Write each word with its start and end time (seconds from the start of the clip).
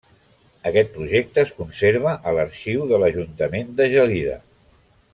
Aquest 0.69 0.89
projecte 0.95 1.43
es 1.47 1.51
conserva 1.59 2.15
a 2.31 2.35
l'arxiu 2.39 2.89
de 2.95 3.01
l'Ajuntament 3.05 3.73
de 3.83 3.91
Gelida. 3.97 4.41